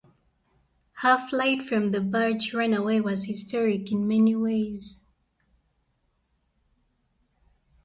[1.03, 5.05] Her flight from the Bhuj runaway was historic in many ways.